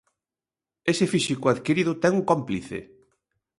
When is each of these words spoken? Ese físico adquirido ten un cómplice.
Ese 0.91 1.05
físico 1.13 1.45
adquirido 1.47 1.91
ten 2.01 2.13
un 2.19 2.23
cómplice. 2.31 2.79